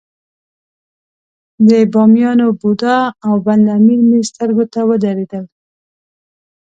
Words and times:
د 1.67 1.69
بامیانو 1.93 2.47
بودا 2.59 2.97
او 3.25 3.33
بند 3.45 3.65
امیر 3.77 3.99
مې 4.09 4.19
سترګو 4.29 4.63
ته 4.73 4.79
ودرېدل. 4.89 5.43